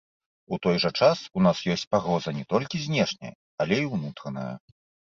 У 0.55 0.57
той 0.63 0.79
жа 0.83 0.91
час 0.99 1.21
у 1.41 1.43
нас 1.49 1.61
ёсць 1.75 1.85
пагроза 1.93 2.35
не 2.41 2.49
толькі 2.57 2.85
знешняя, 2.89 3.33
але 3.63 3.75
і 3.87 3.89
ўнутраная. 3.97 4.53